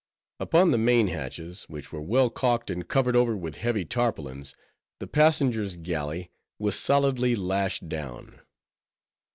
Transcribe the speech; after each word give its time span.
_Upon 0.43 0.71
the 0.71 0.79
main 0.79 1.09
hatches, 1.09 1.65
which 1.69 1.93
were 1.93 2.01
well 2.01 2.31
calked 2.31 2.71
and 2.71 2.87
covered 2.87 3.15
over 3.15 3.37
with 3.37 3.53
heavy 3.57 3.85
tarpaulins, 3.85 4.55
the 4.97 5.05
"passengers 5.05 5.75
galley" 5.75 6.31
was 6.57 6.75
solidly 6.75 7.35
lashed 7.35 7.87
down. 7.87 8.41